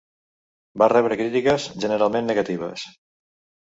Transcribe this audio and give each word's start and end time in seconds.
Va 0.83 0.87
rebre 0.93 1.19
crítiques 1.21 1.69
generalment 1.87 2.29
negatives. 2.35 2.91